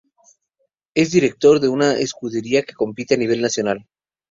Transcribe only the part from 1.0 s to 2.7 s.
director de una escudería